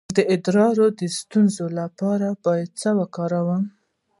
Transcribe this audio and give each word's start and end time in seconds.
د 0.17 0.19
ادرار 0.33 0.75
د 0.99 1.01
ستونزې 1.17 1.65
لپاره 1.79 2.27
باید 2.45 2.69
څه 2.81 2.89
وکړم؟ 2.99 3.61